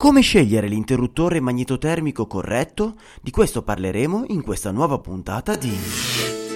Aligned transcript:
Come 0.00 0.22
scegliere 0.22 0.66
l'interruttore 0.66 1.40
magnetotermico 1.40 2.26
corretto? 2.26 2.94
Di 3.20 3.30
questo 3.30 3.60
parleremo 3.60 4.24
in 4.28 4.40
questa 4.40 4.70
nuova 4.70 4.98
puntata 4.98 5.56
di 5.56 5.70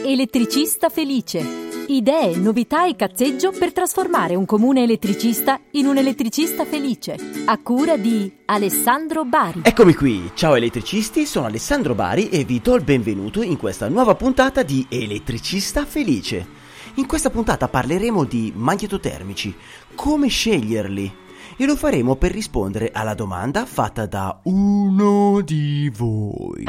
Elettricista 0.02 0.88
felice. 0.88 1.44
Idee, 1.88 2.36
novità 2.36 2.86
e 2.86 2.96
cazzeggio 2.96 3.50
per 3.50 3.74
trasformare 3.74 4.34
un 4.34 4.46
comune 4.46 4.84
elettricista 4.84 5.60
in 5.72 5.84
un 5.84 5.98
elettricista 5.98 6.64
felice. 6.64 7.18
A 7.44 7.58
cura 7.58 7.98
di 7.98 8.32
Alessandro 8.46 9.26
Bari. 9.26 9.60
Eccomi 9.62 9.92
qui, 9.92 10.30
ciao 10.32 10.54
elettricisti, 10.54 11.26
sono 11.26 11.44
Alessandro 11.44 11.94
Bari 11.94 12.30
e 12.30 12.44
vi 12.44 12.60
do 12.62 12.74
il 12.76 12.82
benvenuto 12.82 13.42
in 13.42 13.58
questa 13.58 13.90
nuova 13.90 14.14
puntata 14.14 14.62
di 14.62 14.86
Elettricista 14.88 15.84
felice. 15.84 16.62
In 16.94 17.06
questa 17.06 17.28
puntata 17.28 17.68
parleremo 17.68 18.24
di 18.24 18.54
magnetotermici, 18.56 19.54
come 19.94 20.28
sceglierli 20.28 21.23
e 21.56 21.66
lo 21.66 21.76
faremo 21.76 22.16
per 22.16 22.32
rispondere 22.32 22.90
alla 22.92 23.14
domanda 23.14 23.64
fatta 23.66 24.06
da 24.06 24.40
uno 24.44 25.40
di 25.42 25.90
voi. 25.94 26.64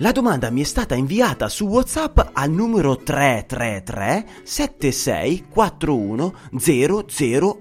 La 0.00 0.12
domanda 0.12 0.50
mi 0.50 0.60
è 0.60 0.64
stata 0.64 0.94
inviata 0.94 1.48
su 1.48 1.66
WhatsApp 1.66 2.20
al 2.32 2.50
numero 2.50 2.96
333 2.96 4.26
7641 4.44 6.34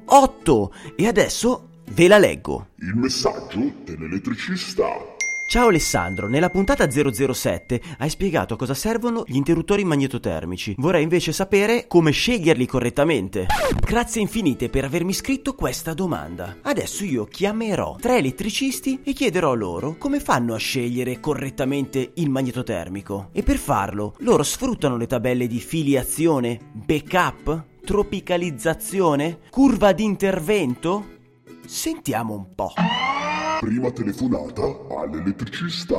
008 0.05 0.73
e 0.95 1.08
adesso 1.08 1.70
ve 1.90 2.08
la 2.08 2.20
leggo. 2.20 2.67
Il 2.76 2.95
messaggio 2.95 3.73
dell'elettricista. 3.84 5.17
Ciao 5.50 5.70
Alessandro, 5.70 6.28
nella 6.28 6.50
puntata 6.50 6.90
007 6.92 7.82
hai 8.00 8.10
spiegato 8.10 8.58
cosa 8.58 8.74
servono 8.74 9.24
gli 9.26 9.38
interruttori 9.38 9.86
magnetotermici. 9.86 10.76
Vorrei 10.78 11.04
invece 11.04 11.32
sapere 11.32 11.88
come 11.88 12.12
sceglierli 12.12 12.66
correttamente. 12.66 13.46
Grazie 13.80 14.20
infinite 14.20 14.68
per 14.68 14.84
avermi 14.84 15.14
scritto 15.14 15.56
questa 15.56 15.94
domanda. 15.94 16.58
Adesso 16.64 17.06
io 17.06 17.23
chiamerò 17.23 17.96
tre 17.96 18.18
elettricisti 18.18 19.00
e 19.06 19.14
chiederò 19.14 19.54
loro 19.54 19.96
come 19.98 20.20
fanno 20.20 20.54
a 20.54 20.58
scegliere 20.58 21.22
correttamente 21.22 22.12
il 22.16 22.30
magnetotermico. 22.30 23.30
E 23.31 23.42
per 23.42 23.56
farlo, 23.56 24.16
loro 24.18 24.44
sfruttano 24.44 24.98
le 24.98 25.08
tabelle 25.08 25.48
di 25.48 25.62
filiazione, 25.62 26.59
backup, 26.73 27.64
tropicalizzazione, 27.86 29.40
curva 29.50 29.94
di 29.94 30.03
intervento? 30.03 31.06
Sentiamo 31.66 32.34
un 32.34 32.53
po'. 32.53 32.73
Prima 33.59 33.89
telefonata 33.91 34.61
all'elettricista. 35.02 35.95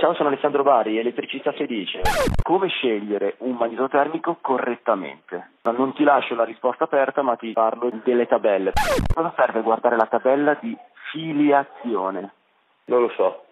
Ciao, 0.00 0.14
sono 0.14 0.28
Alessandro 0.28 0.62
Bari, 0.62 0.98
elettricista 0.98 1.52
felice. 1.52 2.00
Come 2.42 2.68
scegliere 2.68 3.34
un 3.40 3.56
magnetotermico 3.56 4.38
correttamente? 4.40 5.50
Non 5.64 5.92
ti 5.94 6.04
lascio 6.04 6.34
la 6.34 6.44
risposta 6.44 6.84
aperta, 6.84 7.22
ma 7.22 7.36
ti 7.36 7.52
parlo 7.52 7.90
delle 8.04 8.26
tabelle. 8.26 8.72
Cosa 9.12 9.32
serve 9.36 9.60
guardare 9.60 9.96
la 9.96 10.06
tabella 10.06 10.56
di 10.60 10.76
filiazione? 11.12 12.32
Non 12.86 13.02
lo 13.02 13.10
so. 13.10 13.44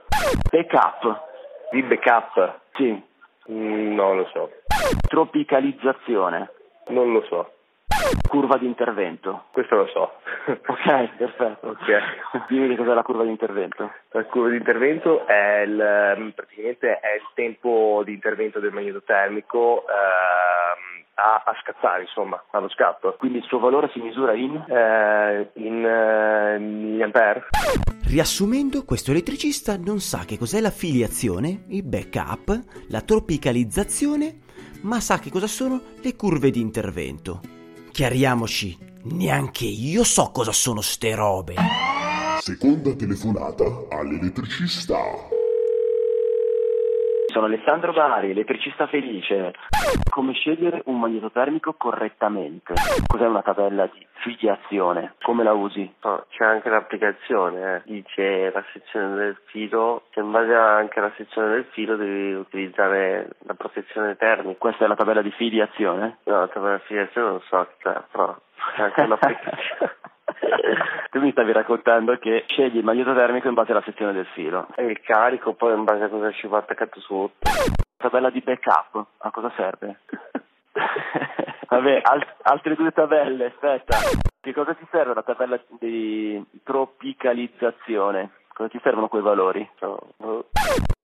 Backup? 0.51 1.21
Di 1.73 1.83
backup? 1.83 2.61
Sì. 2.75 3.03
Mm, 3.51 3.95
non 3.95 4.17
lo 4.17 4.27
so. 4.33 4.51
Tropicalizzazione? 5.09 6.51
Non 6.89 7.13
lo 7.13 7.23
so. 7.29 7.51
Curva 8.29 8.57
di 8.59 8.67
intervento? 8.67 9.45
Questo 9.53 9.77
lo 9.77 9.87
so. 9.89 10.13
Ok, 10.67 11.17
perfetto. 11.17 11.69
Ok. 11.69 12.47
Dimmi 12.49 12.77
cos'è 12.77 12.95
la 12.95 13.03
curva 13.03 13.25
di 13.25 13.31
intervento. 13.31 13.91
La 14.11 14.25
curva 14.25 14.51
di 14.51 14.57
intervento 14.57 15.27
è 15.27 15.63
il, 15.67 16.33
praticamente 16.35 17.01
è 17.01 17.15
il 17.15 17.27
tempo 17.35 18.03
di 18.05 18.13
intervento 18.13 18.61
del 18.61 18.73
magnetotermico 18.73 19.85
ehm, 19.89 21.05
a, 21.15 21.43
a 21.45 21.57
scattare, 21.63 22.03
insomma, 22.03 22.43
allo 22.51 22.69
scatto. 22.69 23.17
Quindi 23.19 23.39
il 23.39 23.45
suo 23.45 23.59
valore 23.59 23.91
si 23.93 24.01
misura 24.01 24.35
in? 24.35 24.55
Eh, 24.55 25.51
in 25.55 25.85
eh, 25.85 26.59
milliampere. 26.59 27.47
Riassumendo, 28.07 28.85
questo 28.85 29.11
elettricista 29.11 29.77
non 29.77 29.99
sa 29.99 30.25
che 30.25 30.39
cos'è 30.39 30.61
la 30.61 30.71
filiazione, 30.71 31.65
il 31.69 31.83
backup, 31.83 32.57
la 32.91 33.01
tropicalizzazione, 33.01 34.39
ma 34.83 35.01
sa 35.01 35.19
che 35.19 35.31
cosa 35.31 35.49
sono 35.49 35.81
le 36.01 36.15
curve 36.15 36.51
di 36.51 36.61
intervento. 36.61 37.56
Chiariamoci, 37.97 38.77
neanche 39.05 39.65
io 39.65 40.05
so 40.05 40.31
cosa 40.31 40.53
sono 40.53 40.83
ste 40.83 41.15
robe. 41.15 41.55
Seconda 42.43 42.95
telefonata 42.95 43.65
all'elettricista. 43.89 44.99
Sono 47.37 47.49
Alessandro 47.49 47.93
Bari, 47.93 48.31
elettricista 48.31 48.87
felice. 48.87 49.53
Come 50.09 50.33
scegliere 50.33 50.81
un 50.87 50.99
magnetotermico 50.99 51.75
correttamente? 51.75 52.73
Cos'è 53.07 53.27
una 53.27 53.43
tabella 53.43 53.85
di 53.93 54.07
filiazione? 54.23 55.17
Come 55.21 55.45
la 55.45 55.53
usi? 55.53 55.95
No, 56.03 56.25
c'è 56.31 56.47
anche 56.47 56.71
l'applicazione, 56.71 57.75
eh. 57.75 57.83
dice 57.85 58.51
la 58.51 58.65
sezione 58.73 59.17
del 59.17 59.37
filo, 59.49 60.05
che 60.13 60.21
in 60.21 60.31
base 60.31 60.55
anche 60.55 60.99
alla 60.99 61.13
sezione 61.15 61.49
del 61.51 61.67
filo 61.73 61.97
devi 61.97 62.33
utilizzare 62.33 63.29
la 63.41 63.53
protezione 63.53 64.17
termica. 64.17 64.59
Questa 64.59 64.87
è 64.87 64.89
la 64.89 64.97
tabella 64.97 65.21
di 65.21 65.31
filiazione? 65.33 66.17
No, 66.23 66.39
la 66.39 66.49
tabella 66.49 66.77
di 66.77 66.85
filiazione 66.87 67.29
non 67.29 67.43
so, 67.51 67.69
però 67.83 68.35
c'è 68.77 68.83
anche 68.83 69.01
un'applicazione. 69.05 69.93
tu 71.11 71.21
mi 71.21 71.31
stavi 71.33 71.53
raccontando 71.53 72.17
che 72.19 72.45
scegli 72.49 72.77
il 72.79 72.85
magnetotermico 72.85 73.49
in 73.49 73.55
base 73.55 73.73
alla 73.73 73.83
sezione 73.83 74.13
del 74.13 74.27
filo. 74.27 74.69
E 74.75 74.85
il 74.85 75.01
carico 75.01 75.55
poi 75.55 75.75
in 75.75 75.85
base 75.85 76.05
a 76.05 76.09
cosa 76.09 76.31
ci 76.33 76.47
va 76.47 76.59
attaccato 76.59 77.01
sotto. 77.01 77.49
Tabella 77.97 78.31
di 78.31 78.41
backup, 78.41 79.07
a 79.19 79.31
cosa 79.31 79.51
serve? 79.57 80.01
Vabbè, 81.69 82.01
al- 82.03 82.35
altre 82.43 82.75
due 82.75 82.93
tabelle, 82.93 83.47
aspetta. 83.47 83.99
Che 84.41 84.53
cosa 84.53 84.75
ti 84.75 84.87
serve 84.91 85.15
la 85.15 85.23
tabella 85.23 85.59
di 85.81 86.43
tropicalizzazione? 86.63 88.31
Cosa 88.53 88.69
ti 88.69 88.79
servono 88.83 89.09
quei 89.09 89.23
valori? 89.23 89.69
No. 89.81 89.99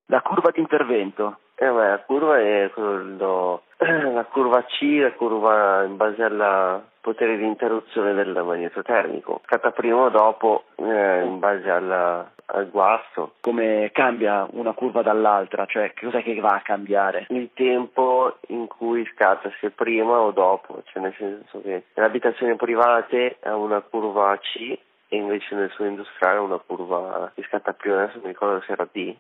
La 0.06 0.20
curva 0.20 0.50
di 0.50 0.60
intervento. 0.60 1.38
Eh, 1.62 1.70
ma 1.70 1.90
la 1.90 1.98
curva 2.00 2.40
è 2.40 2.68
quello, 2.74 3.62
la 3.78 4.24
curva 4.24 4.64
C, 4.64 4.98
la 5.00 5.12
curva 5.12 5.84
in 5.84 5.96
base 5.96 6.20
al 6.24 6.82
potere 7.00 7.36
di 7.36 7.44
interruzione 7.44 8.14
del 8.14 8.42
magnetotermico. 8.44 9.42
Scatta 9.44 9.70
prima 9.70 9.98
o 9.98 10.08
dopo 10.08 10.64
eh, 10.74 11.22
in 11.22 11.38
base 11.38 11.70
alla, 11.70 12.28
al 12.46 12.68
guasto. 12.68 13.34
Come 13.40 13.90
cambia 13.92 14.44
una 14.50 14.72
curva 14.72 15.02
dall'altra? 15.02 15.64
Cioè, 15.66 15.92
che 15.92 16.06
cos'è 16.06 16.24
che 16.24 16.34
va 16.40 16.56
a 16.56 16.62
cambiare? 16.62 17.26
Il 17.28 17.50
tempo 17.54 18.38
in 18.48 18.66
cui 18.66 19.08
scatta, 19.14 19.48
se 19.60 19.70
prima 19.70 20.18
o 20.18 20.32
dopo, 20.32 20.82
cioè 20.86 21.00
nel 21.00 21.14
senso 21.16 21.60
che 21.60 21.84
nelle 21.94 22.08
abitazioni 22.08 22.56
private 22.56 23.36
ha 23.44 23.54
una 23.54 23.80
curva 23.82 24.36
C 24.38 24.76
e 25.12 25.16
invece 25.18 25.54
nel 25.54 25.70
suo 25.74 25.84
industriale 25.84 26.38
una 26.38 26.56
curva 26.56 27.30
che 27.34 27.44
scatta 27.46 27.74
più, 27.74 27.92
adesso 27.92 28.18
mi 28.22 28.28
ricordo 28.28 28.64
se 28.64 28.72
era 28.72 28.88
D. 28.90 29.14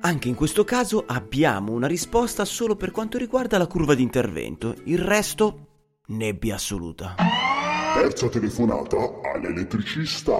Anche 0.00 0.28
in 0.28 0.34
questo 0.34 0.64
caso 0.64 1.04
abbiamo 1.06 1.72
una 1.72 1.86
risposta 1.86 2.46
solo 2.46 2.74
per 2.74 2.90
quanto 2.90 3.18
riguarda 3.18 3.58
la 3.58 3.66
curva 3.66 3.94
di 3.94 4.02
intervento, 4.02 4.72
il 4.86 4.98
resto 4.98 5.66
nebbia 6.06 6.54
assoluta. 6.54 7.16
Terza 8.00 8.30
telefonata 8.30 8.96
all'elettricista. 9.34 10.32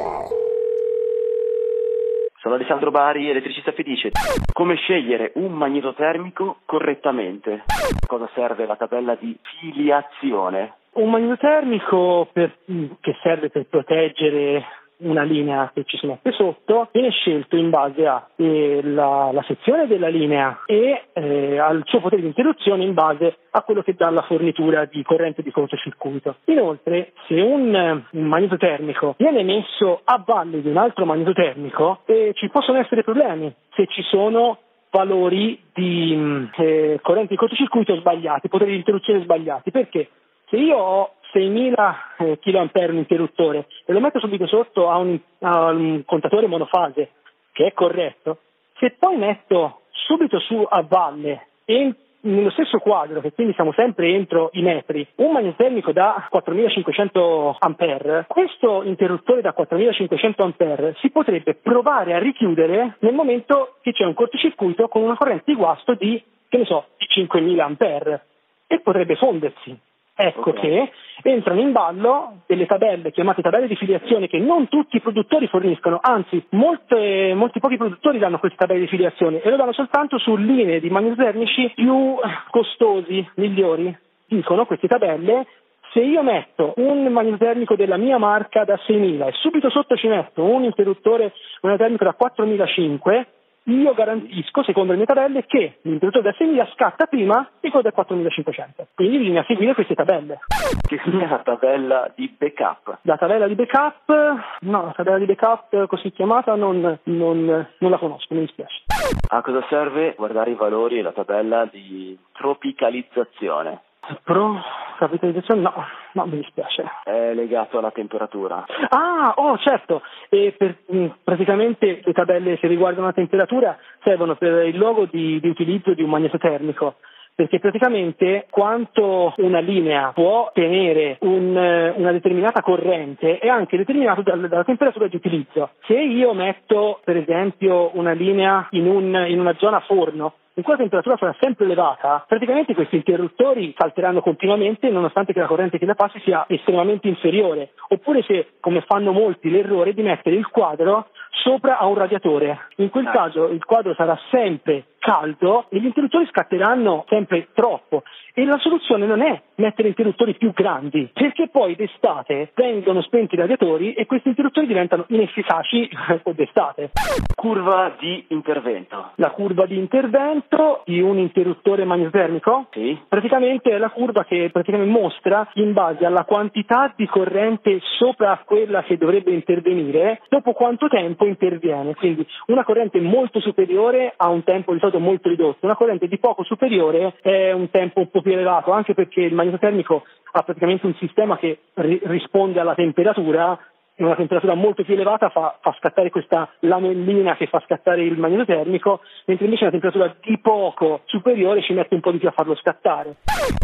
Sono 2.41 2.55
Alessandro 2.55 2.91
Bari, 2.91 3.29
elettricista 3.29 3.73
felice. 3.73 4.13
Come 4.51 4.77
scegliere 4.77 5.33
un 5.35 5.53
magnetotermico 5.53 6.61
correttamente? 6.65 7.65
Cosa 8.07 8.31
serve 8.35 8.65
la 8.65 8.77
tabella 8.77 9.15
di 9.15 9.39
filiazione? 9.61 10.80
Un 10.93 11.11
magnetotermico 11.11 12.29
per- 12.33 12.59
che 13.01 13.17
serve 13.23 13.49
per 13.51 13.67
proteggere 13.67 14.65
una 15.01 15.23
linea 15.23 15.71
che 15.73 15.85
ci 15.85 15.97
si 15.97 16.07
mette 16.07 16.33
sotto 16.33 16.89
viene 16.93 17.11
scelto 17.11 17.57
in 17.57 17.71
base 17.71 18.07
alla 18.07 19.31
la 19.33 19.43
sezione 19.47 19.87
della 19.87 20.09
linea 20.09 20.63
e 20.67 21.05
eh, 21.13 21.59
al 21.59 21.83
suo 21.87 22.01
potere 22.01 22.21
di 22.23 22.29
interruzione 22.29 22.85
in 22.85 22.95
base 22.95 23.37
a 23.51 23.63
quello 23.63 23.83
che 23.83 23.95
dà 23.95 24.11
la 24.11 24.23
fornitura 24.23 24.85
di 24.85 25.03
corrente 25.03 25.43
di 25.43 25.51
cortocircuito. 25.51 26.37
Inoltre, 26.47 27.13
se 27.27 27.41
un, 27.41 27.75
eh, 27.75 28.05
un 28.11 28.27
magnetotermico 28.27 29.15
viene 29.17 29.43
messo 29.43 30.01
a 30.05 30.23
valle 30.25 30.61
di 30.61 30.69
un 30.69 30.77
altro 30.77 31.05
magnetotermico, 31.05 32.01
eh, 32.07 32.33
ci 32.35 32.49
possono 32.49 32.79
essere 32.79 33.03
problemi 33.03 33.55
se 33.75 33.87
ci 33.87 34.03
sono 34.03 34.59
valori 34.91 35.61
di 35.73 36.15
mh, 36.17 36.51
eh, 36.57 36.99
corrente 37.01 37.29
di 37.31 37.37
cortocircuito 37.37 37.97
sbagliati, 37.97 38.49
poteri 38.49 38.73
di 38.73 38.79
interruzione 38.79 39.23
sbagliati. 39.23 39.71
Perché? 39.71 40.09
Se 40.51 40.57
io 40.57 40.77
ho 40.77 41.15
6.000 41.33 41.95
eh, 42.19 42.39
kA 42.41 42.69
un 42.91 42.97
interruttore 42.97 43.69
e 43.87 43.93
lo 43.93 44.01
metto 44.01 44.19
subito 44.19 44.49
sotto 44.49 44.91
a 44.91 44.97
un, 44.97 45.17
a 45.41 45.67
un 45.71 46.03
contatore 46.05 46.49
monofase 46.49 47.11
che 47.53 47.67
è 47.67 47.73
corretto, 47.73 48.39
se 48.79 48.97
poi 48.99 49.17
metto 49.17 49.83
subito 49.93 50.41
su 50.41 50.67
a 50.69 50.83
valle 50.83 51.47
e 51.65 51.95
nello 52.23 52.51
stesso 52.51 52.79
quadro, 52.79 53.21
che 53.21 53.33
quindi 53.33 53.55
siamo 53.55 53.73
sempre 53.73 54.09
entro 54.09 54.51
i 54.55 54.63
metri, 54.63 55.07
un 55.17 55.31
magnetotermico 55.31 55.93
da 55.93 56.27
4500 56.29 57.57
ampere, 57.61 58.25
questo 58.29 58.83
interruttore 58.83 59.41
da 59.41 59.53
4500 59.53 60.43
ampere 60.43 60.97
si 60.99 61.11
potrebbe 61.11 61.55
provare 61.55 62.13
a 62.15 62.19
richiudere 62.19 62.97
nel 62.99 63.15
momento 63.15 63.77
che 63.83 63.93
c'è 63.93 64.05
un 64.05 64.15
cortocircuito 64.15 64.89
con 64.89 65.03
una 65.03 65.17
corrente 65.17 65.45
di 65.47 65.55
guasto 65.55 65.95
di, 65.95 66.21
che 66.49 66.59
ne 66.59 66.65
so, 66.65 66.87
di 66.99 67.07
5000 67.07 67.65
ampere 67.65 68.25
e 68.67 68.81
potrebbe 68.81 69.15
fondersi. 69.15 69.89
Ecco 70.23 70.51
Ok. 70.51 70.61
che 70.61 70.93
entrano 71.23 71.61
in 71.61 71.73
ballo 71.73 72.43
delle 72.47 72.67
tabelle 72.67 73.11
chiamate 73.11 73.41
tabelle 73.41 73.67
di 73.67 73.77
filiazione 73.77 74.29
che 74.29 74.39
non 74.39 74.69
tutti 74.69 74.97
i 74.97 75.01
produttori 75.01 75.47
forniscono, 75.49 75.99
anzi 76.01 76.45
molte- 76.51 77.33
molti 77.35 77.59
pochi 77.59 77.79
produttori 77.79 78.19
danno 78.19 78.39
queste 78.39 78.59
tabelle 78.59 78.81
di 78.81 78.87
filiazione 78.87 79.41
e 79.41 79.49
lo 79.49 79.57
danno 79.57 79.73
soltanto 79.73 80.19
su 80.19 80.37
linee 80.37 80.81
di 80.81 80.91
magnetotermici 80.91 81.73
più 81.75 82.17
costosi, 82.51 83.27
migliori. 83.37 83.97
Dicono 84.27 84.67
queste 84.67 84.89
tabelle 84.89 85.47
se 85.93 86.01
io 86.01 86.23
metto 86.23 86.75
un 86.77 87.07
magnetotermico 87.07 87.75
della 87.75 87.97
mia 87.97 88.19
marca 88.19 88.65
da 88.65 88.79
6.000 88.87 89.27
e 89.27 89.33
subito 89.33 89.71
sotto 89.71 89.97
ci 89.97 90.07
metto 90.07 90.45
un 90.45 90.65
interruttore 90.65 91.33
magnetotermico 91.63 92.05
da 92.05 92.15
4.500, 92.17 93.27
io 93.75 93.95
garantisco, 93.95 94.63
secondo 94.63 94.93
le 94.93 94.99
mie 94.99 95.07
tabelle, 95.07 95.45
che 95.47 95.79
l'interruttore 95.83 96.33
da 96.33 96.45
6.000 96.45 96.73
scatta 96.73 97.07
prima 97.07 97.49
di 97.61 97.71
quello 97.71 97.89
da 97.91 98.03
4.500. 98.03 98.87
Quindi 98.95 99.19
bisogna 99.19 99.45
seguire 99.47 99.75
queste 99.75 99.95
tabelle. 99.95 100.39
Che 100.87 101.01
sia 101.05 101.29
la 101.29 101.39
tabella 101.39 102.13
di 102.15 102.35
backup. 102.37 102.99
La 103.03 103.17
tabella 103.17 103.47
di 103.47 103.55
backup, 103.55 104.13
no, 104.61 104.85
la 104.85 104.93
tabella 104.93 105.19
di 105.19 105.27
backup 105.27 105.87
così 105.87 106.11
chiamata 106.13 106.55
non, 106.55 106.99
non- 107.05 107.69
non 107.79 107.91
la 107.91 107.99
conosco, 107.99 108.35
mi 108.35 108.41
dispiace. 108.41 108.83
A 109.29 109.43
cosa 109.43 109.65
serve 109.69 110.15
guardare 110.17 110.51
i 110.51 110.55
valori 110.55 110.99
e 110.99 111.03
la 111.03 111.13
tabella 111.13 111.67
di 111.71 112.19
tropicalizzazione? 112.33 113.83
Pro 114.25 114.61
capitalizzazione 114.99 115.61
no, 115.61 115.73
no, 116.13 116.27
mi 116.27 116.37
dispiace. 116.39 116.85
È 117.05 117.33
legato 117.35 117.79
alla 117.79 117.91
temperatura. 117.91 118.65
Ah, 118.89 119.33
oh 119.37 119.57
certo, 119.59 120.03
e 120.29 120.55
per- 120.57 120.77
mh, 120.87 121.07
praticamente 121.25 122.01
le 122.05 122.13
tabelle 122.13 122.59
che 122.59 122.67
riguardano 122.67 123.07
la 123.07 123.13
temperatura 123.13 123.79
servono 124.03 124.35
per 124.37 124.67
il 124.67 124.77
logo 124.79 125.07
di, 125.11 125.39
di 125.41 125.49
utilizzo 125.49 125.95
di 125.95 126.03
un 126.03 126.11
magnetotermico. 126.11 126.97
Perché 127.33 127.59
praticamente 127.59 128.47
quanto 128.51 129.33
una 129.39 129.61
linea 129.61 130.11
può 130.13 130.51
tenere 130.53 131.17
un, 131.21 131.57
eh, 131.57 131.95
una 131.97 132.13
determinata 132.13 132.61
corrente 132.61 133.39
è 133.39 133.49
anche 133.49 133.79
determinato 133.79 134.21
dal- 134.21 134.47
dalla 134.49 134.65
temperatura 134.65 135.07
di 135.07 135.17
utilizzo. 135.17 135.71
Se 135.87 135.95
io 135.99 136.35
metto 136.35 137.01
per 137.03 137.17
esempio 137.17 137.91
una 137.97 138.13
linea 138.13 138.67
in, 138.73 138.87
un- 138.87 139.25
in 139.29 139.41
una 139.41 139.55
zona 139.57 139.81
forno, 139.81 140.35
in 140.61 140.63
cui 140.63 140.73
la 140.75 140.79
temperatura 140.79 141.17
sarà 141.17 141.35
sempre 141.41 141.65
elevata, 141.65 142.25
praticamente 142.29 142.75
questi 142.75 142.97
interruttori 142.97 143.75
salteranno 143.77 144.21
continuamente 144.21 144.91
nonostante 144.91 145.33
che 145.33 145.41
la 145.41 145.47
corrente 145.47 145.79
che 145.79 145.87
la 145.87 145.95
passi 145.95 146.21
sia 146.21 146.45
estremamente 146.49 147.09
inferiore. 147.09 147.71
Oppure 147.89 148.23
se, 148.23 148.49
come 148.61 148.83
fanno 148.83 149.13
molti, 149.13 149.51
l'errore 149.51 149.95
di 149.95 150.03
mettere 150.03 150.37
il 150.37 150.47
quadro 150.49 151.09
sopra 151.43 151.79
a 151.79 151.87
un 151.87 151.95
radiatore. 151.95 152.59
In 152.77 152.91
quel 152.91 153.09
caso 153.11 153.49
il 153.49 153.65
quadro 153.65 153.95
sarà 153.95 154.19
sempre 154.31 154.85
caldo 155.01 155.65
e 155.71 155.81
gli 155.81 155.87
interruttori 155.87 156.27
scatteranno 156.27 157.05
sempre 157.09 157.49
troppo. 157.53 158.05
E 158.33 158.45
la 158.45 158.59
soluzione 158.59 159.07
non 159.07 159.23
è 159.23 159.43
mettere 159.57 159.89
interruttori 159.89 160.37
più 160.37 160.53
grandi, 160.53 161.11
perché 161.13 161.49
poi 161.49 161.75
d'estate 161.75 162.53
vengono 162.55 163.03
spenti 163.03 163.35
i 163.35 163.39
radiatori 163.39 163.93
e 163.95 164.07
questi 164.07 164.29
interruttori 164.29 164.67
diventano 164.67 165.05
inefficaci 165.09 165.91
d'estate. 166.33 166.91
Curva 167.35 167.97
di 167.99 168.25
intervento. 168.29 169.11
La 169.17 169.31
curva 169.31 169.67
di 169.67 169.77
intervento 169.77 170.83
di 170.85 171.01
un 171.01 171.19
interruttore 171.19 171.85
magnetotermico 171.85 172.69
Sì. 172.71 172.99
praticamente 173.09 173.71
è 173.71 173.79
la 173.79 173.91
curva 173.91 174.25
che 174.25 174.51
praticamente 174.53 174.91
mostra 174.91 175.49
in 175.55 175.73
base 175.73 176.05
alla 176.05 176.25
quantità 176.25 176.93
di 176.95 177.07
corrente 177.07 177.81
sopra 177.99 178.41
quella 178.45 178.83
che 178.83 178.97
dovrebbe 178.97 179.33
intervenire 179.33 180.21
dopo 180.29 180.53
quanto 180.53 180.89
tempo 180.89 181.27
interviene. 181.27 181.95
Quindi 181.95 182.27
una 182.47 182.65
corrente 182.65 183.01
molto 183.01 183.41
superiore 183.41 184.13
ha 184.17 184.29
un 184.29 184.45
tempo 184.45 184.73
di 184.73 184.79
solito 184.79 184.90
molto 184.99 185.29
ridotto, 185.29 185.67
una 185.67 185.77
corrente 185.77 186.09
di 186.09 186.19
poco 186.19 186.43
superiore 186.45 187.15
è 187.21 187.53
un 187.53 187.71
tempo 187.71 188.01
un 188.01 188.11
po' 188.11 188.23
più 188.23 188.33
elevato, 188.33 188.73
anche 188.73 188.95
perché 188.95 189.21
il 189.21 189.35
magnetotermico 189.35 190.05
ha 190.33 190.43
praticamente 190.43 190.87
un 190.87 190.95
sistema 190.95 191.37
che 191.37 191.59
ri- 191.75 192.01
risponde 192.05 192.61
alla 192.61 192.75
temperatura 192.75 193.59
e 194.01 194.05
una 194.05 194.17
temperatura 194.17 194.55
molto 194.55 194.83
più 194.83 194.95
elevata 194.95 195.29
fa, 195.29 195.59
fa 195.61 195.77
scattare 195.79 196.09
questa 196.09 196.51
lamellina 196.61 197.37
che 197.37 197.47
fa 197.47 197.63
scattare 197.67 198.03
il 198.03 198.17
magnetotermico, 198.17 199.01
mentre 199.27 199.45
invece 199.45 199.65
una 199.65 199.73
temperatura 199.73 200.17
di 200.23 200.39
poco 200.39 201.03
superiore 201.05 201.63
ci 201.63 201.75
mette 201.75 201.95
un 201.95 202.01
po' 202.01 202.11
di 202.11 202.17
più 202.17 202.29
a 202.29 202.33
farlo 202.33 202.57
scattare. 202.57 203.17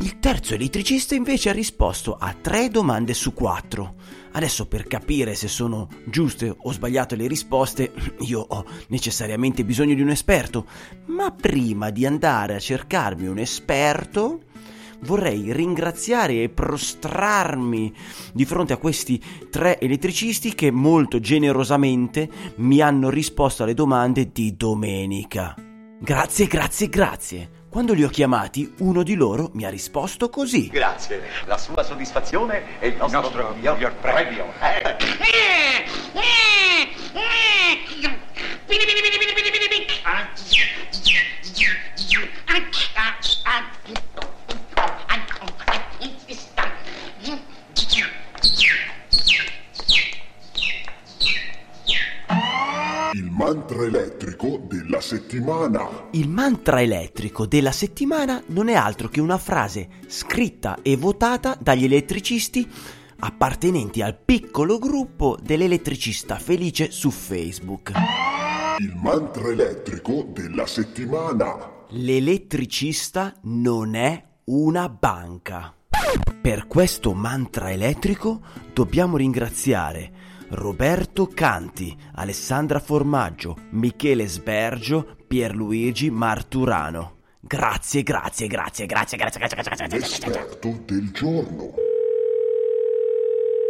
Il 0.02 0.18
terzo 0.18 0.54
elettricista 0.54 1.14
invece 1.14 1.48
ha 1.48 1.52
risposto 1.54 2.18
a 2.20 2.34
tre 2.38 2.68
domande 2.68 3.14
su 3.14 3.32
quattro. 3.32 3.94
Adesso 4.32 4.68
per 4.68 4.86
capire 4.86 5.34
se 5.34 5.48
sono 5.48 5.88
giuste 6.04 6.54
o 6.54 6.70
sbagliate 6.70 7.16
le 7.16 7.28
risposte, 7.28 7.92
io 8.28 8.40
ho 8.46 8.64
necessariamente 8.88 9.64
bisogno 9.64 9.94
di 9.94 10.02
un 10.02 10.10
esperto. 10.10 10.66
Ma 11.06 11.30
prima 11.30 11.88
di 11.88 12.04
andare 12.04 12.54
a 12.54 12.58
cercarmi 12.58 13.26
un 13.26 13.38
esperto, 13.38 14.40
vorrei 15.00 15.52
ringraziare 15.52 16.42
e 16.42 16.48
prostrarmi 16.48 17.92
di 18.32 18.44
fronte 18.44 18.72
a 18.72 18.78
questi 18.78 19.22
tre 19.50 19.78
elettricisti 19.78 20.54
che 20.54 20.70
molto 20.70 21.20
generosamente 21.20 22.28
mi 22.56 22.80
hanno 22.80 23.10
risposto 23.10 23.62
alle 23.62 23.74
domande 23.74 24.30
di 24.32 24.56
domenica. 24.56 25.54
Grazie, 25.98 26.46
grazie, 26.46 26.88
grazie. 26.88 27.50
Quando 27.70 27.92
li 27.92 28.04
ho 28.04 28.08
chiamati, 28.08 28.72
uno 28.78 29.02
di 29.02 29.14
loro 29.14 29.50
mi 29.52 29.64
ha 29.64 29.70
risposto 29.70 30.30
così. 30.30 30.68
Grazie, 30.68 31.22
la 31.46 31.58
sua 31.58 31.82
soddisfazione 31.82 32.78
è 32.78 32.86
il 32.86 32.96
nostro, 32.96 33.54
miglior, 33.54 33.94
premio. 33.96 34.46
Eh. 34.62 34.96
Mantra 53.36 53.84
elettrico 53.84 54.62
della 54.66 55.02
settimana. 55.02 56.08
Il 56.12 56.26
mantra 56.26 56.80
elettrico 56.80 57.44
della 57.44 57.70
settimana 57.70 58.42
non 58.46 58.68
è 58.68 58.72
altro 58.74 59.08
che 59.08 59.20
una 59.20 59.36
frase 59.36 59.88
scritta 60.06 60.78
e 60.80 60.96
votata 60.96 61.54
dagli 61.60 61.84
elettricisti 61.84 62.66
appartenenti 63.18 64.00
al 64.00 64.16
piccolo 64.16 64.78
gruppo 64.78 65.36
dell'elettricista 65.38 66.38
felice 66.38 66.90
su 66.90 67.10
Facebook. 67.10 67.92
Il 68.78 68.94
mantra 68.94 69.48
elettrico 69.48 70.26
della 70.32 70.66
settimana. 70.66 71.84
L'elettricista 71.90 73.34
non 73.42 73.96
è 73.96 74.24
una 74.44 74.88
banca. 74.88 75.74
Per 76.40 76.66
questo 76.66 77.12
mantra 77.12 77.70
elettrico 77.70 78.40
dobbiamo 78.72 79.18
ringraziare 79.18 80.35
Roberto 80.50 81.26
Canti, 81.26 81.96
Alessandra 82.14 82.78
Formaggio, 82.78 83.56
Michele 83.70 84.26
Sbergio, 84.26 85.16
Pierluigi 85.26 86.10
Marturano. 86.10 87.16
Grazie, 87.40 88.02
grazie, 88.02 88.46
grazie, 88.46 88.86
grazie, 88.86 89.16
grazie, 89.16 89.38
grazie, 89.38 89.56
grazie, 89.62 89.86
grazie. 89.86 89.98
L'esperto 89.98 90.80
del 90.84 91.10
giorno. 91.10 91.74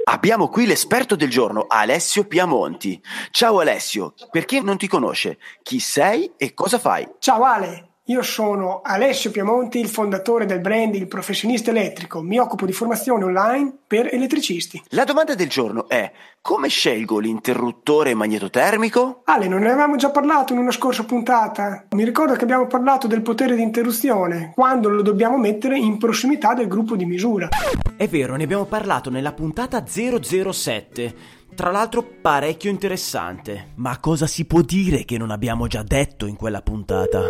Abbiamo 0.09 0.49
qui 0.49 0.67
l'esperto 0.67 1.17
del 1.17 1.31
giorno, 1.31 1.65
Alessio 1.67 2.25
Piamonti. 2.27 3.03
Ciao 3.31 3.59
Alessio, 3.59 4.15
per 4.31 4.45
chi 4.45 4.63
non 4.63 4.77
ti 4.77 4.87
conosce, 4.87 5.39
chi 5.63 5.81
sei 5.81 6.33
e 6.37 6.55
cosa 6.55 6.79
fai? 6.79 7.09
Ciao 7.19 7.43
Ale, 7.43 7.96
io 8.09 8.23
sono 8.23 8.83
Alessio 8.85 9.33
Piamonti, 9.33 9.81
il 9.81 9.89
fondatore 9.89 10.47
del 10.47 10.61
brand 10.61 10.95
Il 10.95 11.09
Professionista 11.09 11.71
Elettrico. 11.71 12.23
Mi 12.23 12.39
occupo 12.39 12.65
di 12.65 12.73
formazione 12.73 13.25
online 13.25 13.79
per 13.85 14.15
elettricisti. 14.15 14.81
La 14.91 15.03
domanda 15.03 15.35
del 15.35 15.49
giorno 15.49 15.89
è: 15.89 16.13
come 16.41 16.69
scelgo 16.69 17.19
l'interruttore 17.19 18.15
magnetotermico? 18.15 19.23
Ale, 19.25 19.49
non 19.49 19.63
ne 19.63 19.71
avevamo 19.71 19.97
già 19.97 20.11
parlato 20.11 20.53
in 20.53 20.61
una 20.61 20.71
scorsa 20.71 21.05
puntata? 21.05 21.87
Mi 21.91 22.05
ricordo 22.05 22.35
che 22.35 22.45
abbiamo 22.45 22.69
parlato 22.69 23.09
del 23.09 23.23
potere 23.23 23.57
di 23.57 23.63
interruzione, 23.63 24.53
quando 24.55 24.89
lo 24.89 25.03
dobbiamo 25.03 25.37
mettere 25.37 25.77
in 25.77 25.99
prossimità 25.99 26.55
del 26.55 26.69
gruppo 26.69 26.95
di 26.95 27.07
misura. 27.07 27.49
È 27.97 28.07
vero, 28.07 28.37
ne 28.37 28.45
abbiamo 28.45 28.67
parlato 28.67 29.11
nella 29.11 29.33
puntata 29.33 29.85
007. 29.85 31.15
Tra 31.57 31.73
l'altro 31.73 32.07
parecchio 32.23 32.71
interessante. 32.71 33.73
Ma 33.77 33.99
cosa 33.99 34.29
si 34.29 34.45
può 34.45 34.61
dire 34.61 35.05
che 35.05 35.19
non 35.19 35.33
abbiamo 35.33 35.67
già 35.67 35.83
detto 35.83 36.27
in 36.27 36.37
quella 36.37 36.61
puntata? 36.61 37.23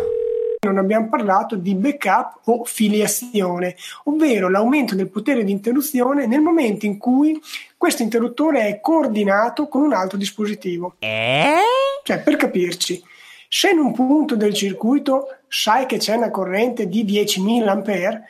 Non 0.67 0.79
abbiamo 0.79 1.07
parlato 1.07 1.55
di 1.55 1.75
backup 1.75 2.41
o 2.43 2.65
filiazione, 2.65 3.75
ovvero 4.03 4.49
l'aumento 4.49 4.95
del 4.95 5.09
potere 5.09 5.45
di 5.45 5.51
interruzione 5.51 6.27
nel 6.27 6.41
momento 6.41 6.85
in 6.85 6.97
cui 6.97 7.41
questo 7.77 8.03
interruttore 8.03 8.67
è 8.67 8.79
coordinato 8.81 9.69
con 9.69 9.83
un 9.83 9.93
altro 9.93 10.17
dispositivo. 10.17 10.95
Eh? 10.99 11.61
Cioè, 12.03 12.19
per 12.19 12.35
capirci, 12.35 13.01
se 13.47 13.69
in 13.69 13.79
un 13.79 13.93
punto 13.93 14.35
del 14.35 14.53
circuito 14.53 15.37
sai 15.47 15.85
che 15.85 15.97
c'è 15.97 16.15
una 16.15 16.31
corrente 16.31 16.87
di 16.87 17.05
10.000 17.05 17.67
A, 17.69 18.21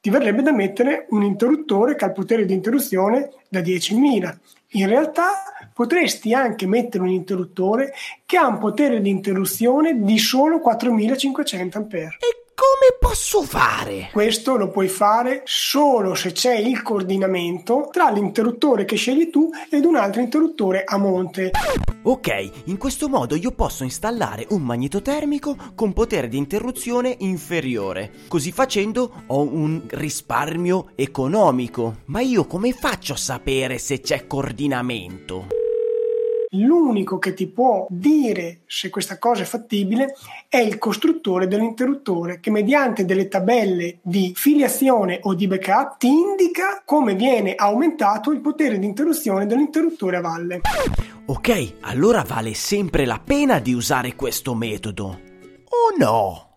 ti 0.00 0.08
verrebbe 0.08 0.42
da 0.42 0.52
mettere 0.52 1.06
un 1.10 1.22
interruttore 1.22 1.94
che 1.94 2.04
ha 2.04 2.08
il 2.08 2.14
potere 2.14 2.46
di 2.46 2.54
interruzione 2.54 3.30
da 3.48 3.60
10.000. 3.60 4.36
In 4.70 4.88
realtà 4.88 5.61
potresti 5.72 6.34
anche 6.34 6.66
mettere 6.66 7.04
un 7.04 7.10
interruttore 7.10 7.92
che 8.26 8.36
ha 8.36 8.46
un 8.46 8.58
potere 8.58 9.00
di 9.00 9.10
interruzione 9.10 10.02
di 10.02 10.18
solo 10.18 10.58
4.500 10.58 11.76
A. 11.76 11.98
E 11.98 12.42
come 12.54 12.82
come 12.82 12.96
posso 12.98 13.42
fare? 13.42 14.08
Questo 14.10 14.56
lo 14.56 14.68
puoi 14.68 14.88
fare 14.88 15.42
solo 15.44 16.16
se 16.16 16.32
c'è 16.32 16.56
il 16.56 16.82
coordinamento 16.82 17.88
tra 17.92 18.10
l'interruttore 18.10 18.84
che 18.84 18.96
scegli 18.96 19.30
tu 19.30 19.50
ed 19.70 19.84
un 19.84 19.94
altro 19.94 20.20
interruttore 20.20 20.82
a 20.84 20.96
monte. 20.96 21.52
Ok, 22.02 22.50
in 22.64 22.78
questo 22.78 23.08
modo 23.08 23.36
io 23.36 23.52
posso 23.52 23.84
installare 23.84 24.46
un 24.50 24.62
magnetotermico 24.62 25.56
con 25.76 25.92
potere 25.92 26.26
di 26.26 26.38
interruzione 26.38 27.14
inferiore. 27.20 28.10
Così 28.26 28.50
facendo 28.50 29.22
ho 29.26 29.42
un 29.42 29.82
risparmio 29.88 30.90
economico. 30.96 31.98
Ma 32.06 32.20
io 32.20 32.46
come 32.46 32.72
faccio 32.72 33.12
a 33.12 33.16
sapere 33.16 33.78
se 33.78 34.00
c'è 34.00 34.26
coordinamento? 34.26 35.61
L'unico 36.54 37.18
che 37.18 37.32
ti 37.32 37.46
può 37.46 37.86
dire 37.88 38.60
se 38.66 38.90
questa 38.90 39.18
cosa 39.18 39.42
è 39.42 39.46
fattibile 39.46 40.14
è 40.48 40.58
il 40.58 40.76
costruttore 40.76 41.46
dell'interruttore 41.48 42.40
che 42.40 42.50
mediante 42.50 43.06
delle 43.06 43.28
tabelle 43.28 43.98
di 44.02 44.32
filiazione 44.36 45.20
o 45.22 45.34
di 45.34 45.46
backup 45.46 45.96
ti 45.96 46.08
indica 46.08 46.82
come 46.84 47.14
viene 47.14 47.54
aumentato 47.54 48.32
il 48.32 48.40
potere 48.40 48.78
di 48.78 48.84
interruzione 48.84 49.46
dell'interruttore 49.46 50.16
a 50.18 50.20
valle. 50.20 50.60
Ok, 51.24 51.76
allora 51.80 52.22
vale 52.22 52.52
sempre 52.52 53.06
la 53.06 53.20
pena 53.24 53.58
di 53.58 53.72
usare 53.72 54.14
questo 54.14 54.54
metodo. 54.54 55.06
O 55.06 55.96
no? 55.96 56.51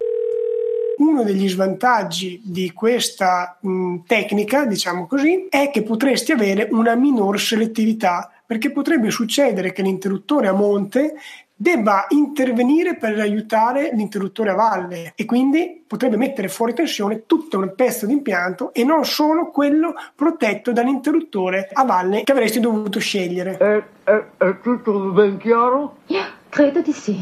Uno 0.97 1.23
degli 1.23 1.49
svantaggi 1.49 2.41
di 2.43 2.71
questa 2.71 3.57
mh, 3.59 3.97
tecnica, 4.05 4.65
diciamo 4.65 5.07
così, 5.07 5.47
è 5.49 5.69
che 5.71 5.83
potresti 5.83 6.31
avere 6.31 6.67
una 6.71 6.95
minor 6.95 7.39
selettività 7.39 8.29
perché 8.45 8.71
potrebbe 8.71 9.09
succedere 9.09 9.71
che 9.71 9.81
l'interruttore 9.81 10.47
a 10.47 10.53
monte 10.53 11.15
debba 11.57 12.05
intervenire 12.09 12.97
per 12.97 13.17
aiutare 13.17 13.91
l'interruttore 13.93 14.49
a 14.51 14.55
valle 14.55 15.13
e 15.15 15.23
quindi 15.23 15.83
potrebbe 15.87 16.17
mettere 16.17 16.49
fuori 16.49 16.73
tensione 16.73 17.23
tutto 17.25 17.57
un 17.57 17.73
pezzo 17.75 18.05
di 18.05 18.11
impianto 18.11 18.73
e 18.73 18.83
non 18.83 19.05
solo 19.05 19.51
quello 19.51 19.93
protetto 20.13 20.73
dall'interruttore 20.73 21.69
a 21.71 21.85
valle 21.85 22.23
che 22.23 22.31
avresti 22.31 22.59
dovuto 22.59 22.99
scegliere. 22.99 23.57
È, 23.57 23.83
è, 24.03 24.23
è 24.37 24.59
tutto 24.59 25.11
ben 25.11 25.37
chiaro? 25.37 25.99
Credo 26.55 26.79
di 26.79 26.93
sì. 26.93 27.21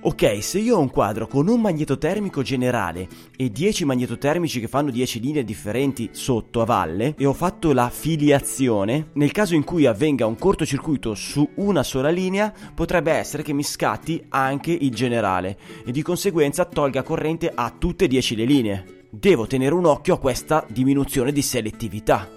Ok, 0.00 0.42
se 0.42 0.58
io 0.58 0.76
ho 0.76 0.80
un 0.80 0.90
quadro 0.90 1.28
con 1.28 1.46
un 1.46 1.60
magnetotermico 1.60 2.42
generale 2.42 3.06
e 3.36 3.48
10 3.48 3.84
magnetotermici 3.84 4.58
che 4.58 4.66
fanno 4.66 4.90
10 4.90 5.20
linee 5.20 5.44
differenti 5.44 6.08
sotto 6.10 6.62
a 6.62 6.64
valle 6.64 7.14
e 7.16 7.26
ho 7.26 7.32
fatto 7.32 7.72
la 7.72 7.88
filiazione, 7.90 9.10
nel 9.12 9.30
caso 9.30 9.54
in 9.54 9.62
cui 9.62 9.86
avvenga 9.86 10.26
un 10.26 10.36
cortocircuito 10.36 11.14
su 11.14 11.48
una 11.54 11.84
sola 11.84 12.08
linea, 12.08 12.52
potrebbe 12.74 13.12
essere 13.12 13.44
che 13.44 13.52
mi 13.52 13.62
scatti 13.62 14.24
anche 14.30 14.72
il 14.72 14.92
generale 14.92 15.56
e 15.84 15.92
di 15.92 16.02
conseguenza 16.02 16.64
tolga 16.64 17.04
corrente 17.04 17.52
a 17.54 17.72
tutte 17.78 18.06
e 18.06 18.08
10 18.08 18.34
le 18.34 18.44
linee. 18.44 19.06
Devo 19.10 19.46
tenere 19.46 19.74
un 19.74 19.86
occhio 19.86 20.14
a 20.14 20.18
questa 20.18 20.66
diminuzione 20.68 21.30
di 21.30 21.42
selettività. 21.42 22.28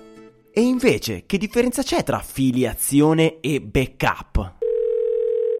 E 0.51 0.61
invece, 0.61 1.23
che 1.25 1.39
differenza 1.39 1.81
c'è 1.81 2.03
tra 2.03 2.19
filiazione 2.19 3.39
e 3.39 3.59
backup? 3.61 4.58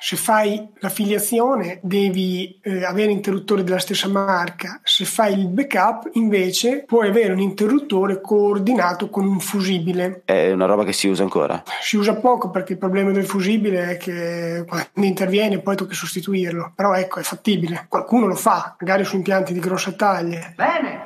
Se 0.02 0.16
fai 0.16 0.66
l'affiliazione 0.76 1.80
devi 1.84 2.58
eh, 2.64 2.86
avere 2.86 3.12
interruttore 3.12 3.66
della 3.66 3.80
stessa 3.80 4.08
marca, 4.08 4.80
se 4.82 5.04
fai 5.04 5.34
il 5.34 5.48
backup 5.48 6.12
invece 6.14 6.86
puoi 6.86 7.10
avere 7.10 7.34
un 7.34 7.40
interruttore 7.40 8.22
coordinato 8.22 9.10
con 9.10 9.28
un 9.28 9.42
fusibile. 9.42 10.22
È 10.24 10.52
una 10.52 10.66
roba 10.66 10.86
che 10.86 10.94
si 10.94 11.10
usa 11.10 11.24
ancora? 11.24 11.62
Si 11.82 11.98
usa 11.98 12.16
poco 12.16 12.50
perché 12.50 12.74
il 12.74 12.80
problema 12.80 13.12
del 13.12 13.26
fusibile 13.26 13.92
è 13.92 13.98
che 13.98 14.64
quando 14.66 14.88
interviene 14.94 15.60
poi 15.60 15.76
tocca 15.76 15.94
sostituirlo, 15.94 16.72
però 16.74 16.94
ecco 16.94 17.20
è 17.20 17.24
fattibile, 17.24 17.86
qualcuno 17.90 18.26
lo 18.26 18.36
fa, 18.36 18.78
magari 18.80 19.04
su 19.04 19.18
impianti 19.18 19.52
di 19.52 19.60
grossa 19.60 19.92
taglia. 19.92 20.54
Bene, 20.56 21.02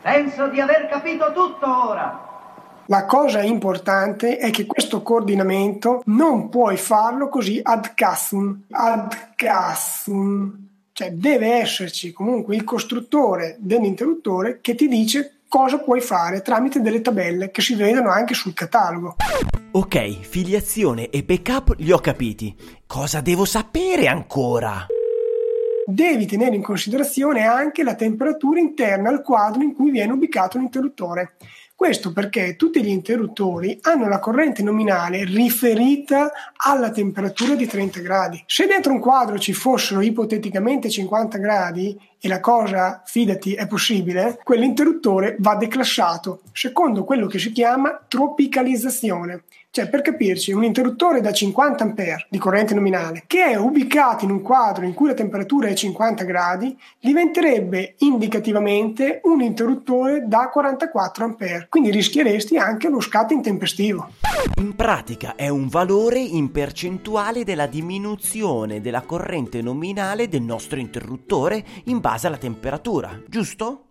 penso 0.00 0.48
di 0.48 0.58
aver 0.58 0.88
capito 0.88 1.32
tutto 1.34 1.88
ora. 1.90 2.25
La 2.88 3.04
cosa 3.04 3.42
importante 3.42 4.38
è 4.38 4.50
che 4.50 4.64
questo 4.64 5.02
coordinamento 5.02 6.02
non 6.06 6.48
puoi 6.48 6.76
farlo 6.76 7.28
così 7.28 7.58
ad 7.60 7.94
casum. 7.94 8.62
Ad 8.70 9.32
casum. 9.34 10.64
Cioè 10.92 11.10
deve 11.10 11.54
esserci 11.54 12.12
comunque 12.12 12.54
il 12.54 12.62
costruttore 12.62 13.56
dell'interruttore 13.58 14.60
che 14.60 14.76
ti 14.76 14.86
dice 14.86 15.40
cosa 15.48 15.78
puoi 15.78 16.00
fare 16.00 16.42
tramite 16.42 16.80
delle 16.80 17.00
tabelle 17.00 17.50
che 17.50 17.60
si 17.60 17.74
vedono 17.74 18.10
anche 18.10 18.34
sul 18.34 18.54
catalogo. 18.54 19.16
Ok, 19.72 20.20
filiazione 20.20 21.10
e 21.10 21.24
backup 21.24 21.74
li 21.78 21.90
ho 21.90 21.98
capiti. 21.98 22.54
Cosa 22.86 23.20
devo 23.20 23.44
sapere 23.44 24.06
ancora? 24.06 24.86
Devi 25.88 26.26
tenere 26.26 26.54
in 26.54 26.62
considerazione 26.62 27.44
anche 27.46 27.82
la 27.82 27.94
temperatura 27.94 28.58
interna 28.58 29.08
al 29.08 29.22
quadro 29.22 29.62
in 29.62 29.74
cui 29.74 29.90
viene 29.90 30.12
ubicato 30.12 30.56
l'interruttore. 30.58 31.34
Questo 31.76 32.10
perché 32.10 32.56
tutti 32.56 32.82
gli 32.82 32.88
interruttori 32.88 33.78
hanno 33.82 34.08
la 34.08 34.18
corrente 34.18 34.62
nominale 34.62 35.24
riferita 35.24 36.32
alla 36.56 36.90
temperatura 36.90 37.54
di 37.54 37.66
30 37.66 38.00
gradi. 38.00 38.42
Se 38.46 38.66
dentro 38.66 38.92
un 38.92 38.98
quadro 38.98 39.38
ci 39.38 39.52
fossero 39.52 40.00
ipoteticamente 40.00 40.88
50 40.88 41.36
gradi 41.36 41.94
e 42.20 42.28
la 42.28 42.40
cosa, 42.40 43.02
fidati, 43.04 43.54
è 43.54 43.66
possibile, 43.66 44.40
quell'interruttore 44.42 45.36
va 45.38 45.54
declassato 45.56 46.40
secondo 46.52 47.04
quello 47.04 47.26
che 47.26 47.38
si 47.38 47.52
chiama 47.52 48.00
tropicalizzazione. 48.08 49.42
Cioè, 49.76 49.90
per 49.90 50.00
capirci, 50.00 50.52
un 50.52 50.64
interruttore 50.64 51.20
da 51.20 51.34
50 51.34 51.84
A 51.84 52.26
di 52.30 52.38
corrente 52.38 52.72
nominale 52.72 53.24
che 53.26 53.44
è 53.44 53.56
ubicato 53.56 54.24
in 54.24 54.30
un 54.30 54.40
quadro 54.40 54.86
in 54.86 54.94
cui 54.94 55.08
la 55.08 55.12
temperatura 55.12 55.68
è 55.68 55.74
50 55.74 56.24
gradi 56.24 56.74
diventerebbe 56.98 57.96
indicativamente 57.98 59.20
un 59.24 59.42
interruttore 59.42 60.24
da 60.26 60.48
44 60.48 61.26
A. 61.26 61.66
Quindi 61.68 61.90
rischieresti 61.90 62.56
anche 62.56 62.88
lo 62.88 63.00
scatto 63.00 63.34
intempestivo. 63.34 64.12
In 64.60 64.74
pratica 64.74 65.34
è 65.34 65.48
un 65.48 65.68
valore 65.68 66.20
in 66.20 66.50
percentuale 66.50 67.44
della 67.44 67.66
diminuzione 67.66 68.80
della 68.80 69.02
corrente 69.02 69.60
nominale 69.60 70.28
del 70.28 70.40
nostro 70.40 70.78
interruttore 70.78 71.62
in 71.84 72.00
base 72.06 72.28
alla 72.28 72.36
temperatura, 72.36 73.20
giusto? 73.26 73.86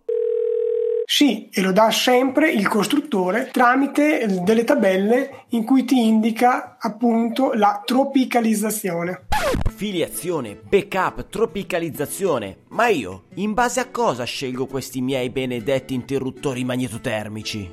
Sì, 1.04 1.50
e 1.52 1.60
lo 1.60 1.70
dà 1.70 1.90
sempre 1.90 2.50
il 2.50 2.66
costruttore 2.66 3.50
tramite 3.52 4.40
delle 4.42 4.64
tabelle 4.64 5.44
in 5.50 5.64
cui 5.66 5.84
ti 5.84 6.06
indica 6.06 6.78
appunto 6.80 7.52
la 7.52 7.82
tropicalizzazione. 7.84 9.26
Filiazione, 9.70 10.58
backup, 10.66 11.28
tropicalizzazione. 11.28 12.60
Ma 12.68 12.88
io, 12.88 13.24
in 13.34 13.52
base 13.52 13.80
a 13.80 13.90
cosa 13.90 14.24
scelgo 14.24 14.64
questi 14.64 15.02
miei 15.02 15.28
benedetti 15.28 15.92
interruttori 15.92 16.64
magnetotermici? 16.64 17.70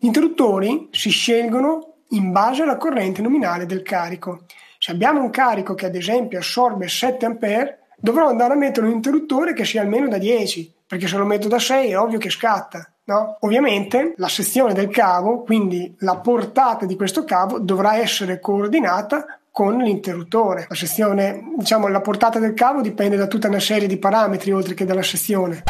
Gli 0.00 0.06
interruttori 0.06 0.88
si 0.90 1.10
scelgono 1.10 1.96
in 2.12 2.32
base 2.32 2.62
alla 2.62 2.78
corrente 2.78 3.20
nominale 3.20 3.66
del 3.66 3.82
carico. 3.82 4.46
Se 4.78 4.90
abbiamo 4.90 5.20
un 5.20 5.28
carico 5.28 5.74
che 5.74 5.84
ad 5.84 5.94
esempio 5.94 6.38
assorbe 6.38 6.88
7 6.88 7.26
A, 7.26 7.83
dovrò 8.04 8.28
andare 8.28 8.52
a 8.52 8.56
mettere 8.56 8.86
un 8.86 8.92
interruttore 8.92 9.54
che 9.54 9.64
sia 9.64 9.80
almeno 9.80 10.08
da 10.08 10.18
10 10.18 10.74
perché 10.86 11.06
se 11.06 11.16
lo 11.16 11.24
metto 11.24 11.48
da 11.48 11.58
6 11.58 11.90
è 11.90 11.98
ovvio 11.98 12.18
che 12.18 12.28
scatta. 12.28 12.86
No? 13.04 13.38
Ovviamente 13.40 14.12
la 14.18 14.28
sezione 14.28 14.74
del 14.74 14.90
cavo, 14.90 15.42
quindi 15.42 15.94
la 16.00 16.16
portata 16.16 16.84
di 16.84 16.96
questo 16.96 17.24
cavo, 17.24 17.58
dovrà 17.58 17.96
essere 17.96 18.40
coordinata 18.40 19.38
con 19.54 19.76
l'interruttore. 19.76 20.66
La 20.68 20.74
sezione, 20.74 21.52
diciamo, 21.56 21.86
la 21.86 22.00
portata 22.00 22.40
del 22.40 22.54
cavo 22.54 22.80
dipende 22.80 23.14
da 23.14 23.28
tutta 23.28 23.46
una 23.46 23.60
serie 23.60 23.86
di 23.86 23.98
parametri 23.98 24.50
oltre 24.50 24.74
che 24.74 24.84
dalla 24.84 25.00
sezione. 25.04 25.62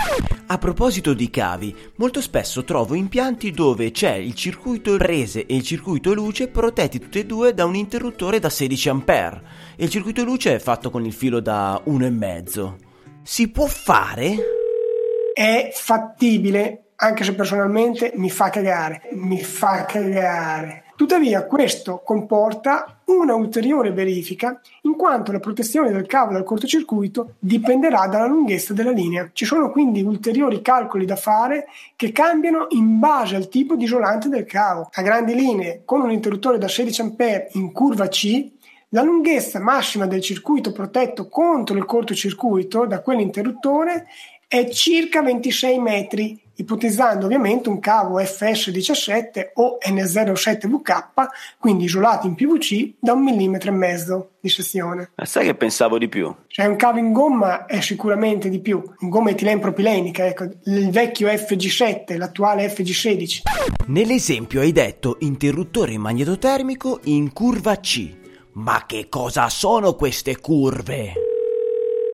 A 0.46 0.56
proposito 0.56 1.12
di 1.12 1.28
cavi, 1.28 1.76
molto 1.96 2.22
spesso 2.22 2.64
trovo 2.64 2.94
impianti 2.94 3.50
dove 3.50 3.90
c'è 3.90 4.14
il 4.14 4.32
circuito 4.32 4.96
prese 4.96 5.44
e 5.44 5.56
il 5.56 5.62
circuito 5.62 6.14
luce 6.14 6.48
protetti 6.48 6.98
tutti 6.98 7.18
e 7.18 7.26
due 7.26 7.52
da 7.52 7.66
un 7.66 7.74
interruttore 7.74 8.38
da 8.38 8.48
16 8.48 8.88
A 8.88 9.02
e 9.76 9.84
il 9.84 9.90
circuito 9.90 10.24
luce 10.24 10.54
è 10.54 10.58
fatto 10.60 10.88
con 10.88 11.04
il 11.04 11.12
filo 11.12 11.40
da 11.40 11.78
1,5. 11.84 12.74
Si 13.22 13.50
può 13.50 13.66
fare? 13.66 14.34
È 15.34 15.70
fattibile, 15.74 16.92
anche 16.96 17.22
se 17.22 17.34
personalmente 17.34 18.12
mi 18.14 18.30
fa 18.30 18.48
cagare. 18.48 19.02
Mi 19.12 19.42
fa 19.42 19.84
cagare. 19.84 20.83
Tuttavia 20.96 21.44
questo 21.46 22.02
comporta 22.04 23.00
una 23.06 23.34
ulteriore 23.34 23.90
verifica 23.90 24.60
in 24.82 24.94
quanto 24.94 25.32
la 25.32 25.40
protezione 25.40 25.90
del 25.90 26.06
cavo 26.06 26.32
dal 26.32 26.44
cortocircuito 26.44 27.34
dipenderà 27.40 28.06
dalla 28.06 28.28
lunghezza 28.28 28.72
della 28.72 28.92
linea. 28.92 29.28
Ci 29.32 29.44
sono 29.44 29.72
quindi 29.72 30.02
ulteriori 30.02 30.62
calcoli 30.62 31.04
da 31.04 31.16
fare 31.16 31.66
che 31.96 32.12
cambiano 32.12 32.66
in 32.70 33.00
base 33.00 33.34
al 33.34 33.48
tipo 33.48 33.74
di 33.74 33.84
isolante 33.84 34.28
del 34.28 34.44
cavo. 34.44 34.88
A 34.92 35.02
grandi 35.02 35.34
linee, 35.34 35.82
con 35.84 36.00
un 36.00 36.12
interruttore 36.12 36.58
da 36.58 36.68
16 36.68 37.02
A 37.02 37.46
in 37.54 37.72
curva 37.72 38.06
C, 38.06 38.52
la 38.90 39.02
lunghezza 39.02 39.58
massima 39.58 40.06
del 40.06 40.20
circuito 40.20 40.70
protetto 40.70 41.28
contro 41.28 41.76
il 41.76 41.84
cortocircuito 41.86 42.86
da 42.86 43.00
quell'interruttore 43.00 44.06
è 44.46 44.68
circa 44.68 45.22
26 45.22 45.78
metri 45.80 46.40
ipotizzando 46.56 47.24
ovviamente 47.24 47.68
un 47.68 47.80
cavo 47.80 48.20
FS17 48.20 49.50
o 49.54 49.78
N07VK, 49.84 51.26
quindi 51.58 51.84
isolati 51.84 52.26
in 52.26 52.34
PVC 52.34 52.94
da 52.98 53.12
un 53.12 53.22
millimetro 53.22 53.70
e 53.70 53.74
mezzo 53.74 54.30
di 54.40 54.48
sezione. 54.48 55.10
Ma 55.14 55.24
sai 55.24 55.46
che 55.46 55.54
pensavo 55.54 55.98
di 55.98 56.08
più? 56.08 56.32
Cioè 56.46 56.66
un 56.66 56.76
cavo 56.76 56.98
in 56.98 57.12
gomma 57.12 57.66
è 57.66 57.80
sicuramente 57.80 58.48
di 58.48 58.60
più, 58.60 58.82
in 59.00 59.08
gomma 59.08 59.30
etilenpropilenica, 59.30 60.26
ecco, 60.26 60.44
il 60.64 60.90
vecchio 60.90 61.28
FG7, 61.28 62.16
l'attuale 62.16 62.66
FG16. 62.66 63.40
Nell'esempio 63.86 64.60
hai 64.60 64.72
detto 64.72 65.16
interruttore 65.20 65.96
magnetotermico 65.98 67.00
in 67.04 67.32
curva 67.32 67.76
C. 67.76 68.22
Ma 68.52 68.84
che 68.86 69.08
cosa 69.08 69.48
sono 69.48 69.94
queste 69.94 70.38
curve? 70.38 71.23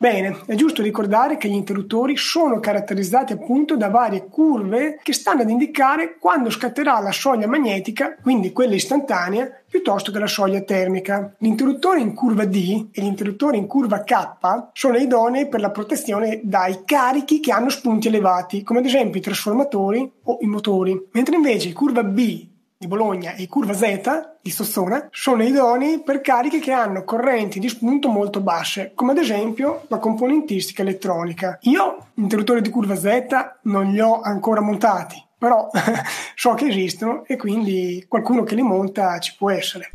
Bene, 0.03 0.45
è 0.47 0.55
giusto 0.55 0.81
ricordare 0.81 1.37
che 1.37 1.47
gli 1.47 1.53
interruttori 1.53 2.17
sono 2.17 2.59
caratterizzati 2.59 3.35
appunto 3.35 3.77
da 3.77 3.91
varie 3.91 4.29
curve 4.29 4.99
che 5.03 5.13
stanno 5.13 5.43
ad 5.43 5.51
indicare 5.51 6.17
quando 6.19 6.49
scatterà 6.49 6.99
la 7.01 7.13
soglia 7.13 7.47
magnetica, 7.47 8.17
quindi 8.23 8.51
quella 8.51 8.77
istantanea, 8.77 9.61
piuttosto 9.69 10.11
che 10.11 10.19
la 10.19 10.27
soglia 10.27 10.63
termica. 10.63 11.35
L'interruttore 11.41 12.01
in 12.01 12.15
curva 12.15 12.47
D 12.47 12.87
e 12.93 13.03
l'interruttore 13.03 13.59
in 13.59 13.67
curva 13.67 14.03
K 14.03 14.71
sono 14.73 14.97
idonei 14.97 15.49
per 15.49 15.61
la 15.61 15.71
protezione 15.71 16.41
dai 16.45 16.81
carichi 16.87 17.39
che 17.39 17.53
hanno 17.53 17.69
spunti 17.69 18.09
elevati, 18.09 18.63
come 18.63 18.79
ad 18.79 18.87
esempio 18.87 19.21
i 19.21 19.23
trasformatori 19.23 20.11
o 20.23 20.39
i 20.41 20.47
motori, 20.47 21.09
mentre 21.13 21.35
invece 21.35 21.69
in 21.69 21.75
curva 21.75 22.03
B 22.05 22.49
di 22.81 22.87
Bologna 22.87 23.35
e 23.35 23.47
curva 23.47 23.75
Z 23.75 24.39
di 24.41 24.51
Sossona 24.51 25.07
sono 25.11 25.43
idonei 25.43 26.01
per 26.03 26.23
cariche 26.23 26.61
che 26.61 26.73
hanno 26.73 27.05
correnti 27.05 27.59
di 27.59 27.69
spunto 27.69 28.09
molto 28.09 28.41
basse, 28.41 28.93
come 28.95 29.13
ad 29.13 29.19
esempio 29.19 29.85
la 29.89 29.99
componentistica 29.99 30.81
elettronica. 30.81 31.59
Io 31.65 32.07
interruttori 32.15 32.63
di 32.63 32.71
curva 32.71 32.97
Z 32.97 33.27
non 33.65 33.91
li 33.91 34.01
ho 34.01 34.23
ancora 34.23 34.63
montati, 34.63 35.23
però 35.37 35.69
so 36.35 36.55
che 36.55 36.69
esistono 36.69 37.27
e 37.27 37.37
quindi 37.37 38.07
qualcuno 38.09 38.45
che 38.45 38.55
li 38.55 38.63
monta 38.63 39.19
ci 39.19 39.35
può 39.37 39.51
essere. 39.51 39.91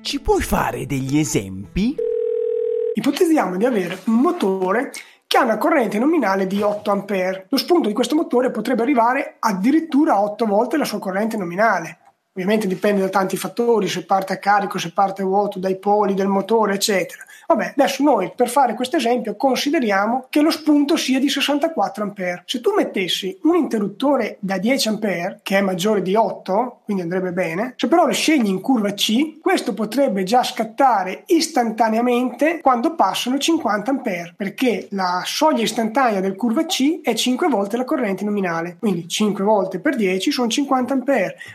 Ci 0.00 0.18
puoi 0.22 0.40
fare 0.40 0.86
degli 0.86 1.18
esempi? 1.18 1.94
Ipotizziamo 2.94 3.58
di 3.58 3.66
avere 3.66 3.98
un 4.06 4.14
motore 4.14 4.90
che 5.26 5.36
ha 5.36 5.44
una 5.44 5.58
corrente 5.58 5.98
nominale 5.98 6.46
di 6.46 6.62
8 6.62 6.90
A. 6.90 7.04
Lo 7.50 7.58
spunto 7.58 7.88
di 7.88 7.94
questo 7.94 8.14
motore 8.14 8.50
potrebbe 8.50 8.80
arrivare 8.80 9.36
addirittura 9.38 10.14
a 10.14 10.22
8 10.22 10.46
volte 10.46 10.78
la 10.78 10.84
sua 10.86 10.98
corrente 10.98 11.36
nominale. 11.36 11.98
Ovviamente 12.34 12.66
dipende 12.66 13.02
da 13.02 13.10
tanti 13.10 13.36
fattori, 13.36 13.88
se 13.88 14.06
parte 14.06 14.32
a 14.32 14.38
carico, 14.38 14.78
se 14.78 14.92
parte 14.92 15.22
vuoto, 15.22 15.58
dai 15.58 15.78
poli 15.78 16.14
del 16.14 16.28
motore, 16.28 16.74
eccetera. 16.74 17.22
Vabbè, 17.46 17.74
adesso 17.76 18.02
noi 18.02 18.32
per 18.34 18.48
fare 18.48 18.74
questo 18.74 18.96
esempio 18.96 19.36
consideriamo 19.36 20.26
che 20.28 20.40
lo 20.40 20.50
spunto 20.50 20.96
sia 20.96 21.18
di 21.18 21.28
64 21.28 22.04
A. 22.04 22.42
Se 22.44 22.60
tu 22.60 22.72
mettessi 22.74 23.38
un 23.42 23.56
interruttore 23.56 24.36
da 24.40 24.58
10 24.58 24.88
A, 24.88 25.38
che 25.42 25.58
è 25.58 25.60
maggiore 25.60 26.02
di 26.02 26.14
8, 26.14 26.80
quindi 26.84 27.02
andrebbe 27.02 27.32
bene, 27.32 27.74
se 27.76 27.88
però 27.88 28.06
lo 28.06 28.12
scegli 28.12 28.48
in 28.48 28.60
curva 28.60 28.92
C, 28.92 29.40
questo 29.40 29.74
potrebbe 29.74 30.22
già 30.22 30.42
scattare 30.42 31.24
istantaneamente 31.26 32.60
quando 32.60 32.94
passano 32.94 33.38
50 33.38 33.90
A, 33.90 34.32
perché 34.36 34.88
la 34.90 35.22
soglia 35.24 35.62
istantanea 35.62 36.20
del 36.20 36.36
curva 36.36 36.64
C 36.66 37.00
è 37.02 37.14
5 37.14 37.48
volte 37.48 37.76
la 37.76 37.84
corrente 37.84 38.24
nominale. 38.24 38.76
Quindi 38.78 39.08
5 39.08 39.44
volte 39.44 39.80
per 39.80 39.96
10 39.96 40.30
sono 40.30 40.48
50 40.48 40.94
A, 40.94 41.00